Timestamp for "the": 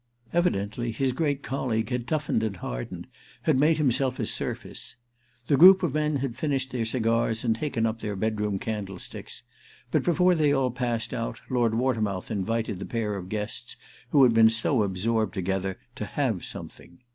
5.45-5.57, 12.79-12.85